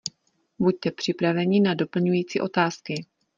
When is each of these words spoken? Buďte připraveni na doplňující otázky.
Buďte 0.59 0.91
připraveni 0.91 1.59
na 1.59 1.73
doplňující 1.73 2.41
otázky. 2.41 3.05